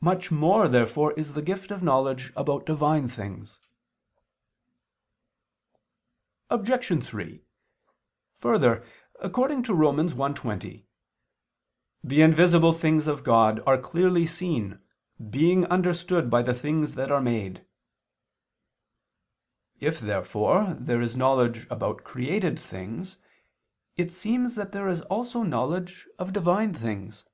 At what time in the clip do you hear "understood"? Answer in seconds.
15.66-16.30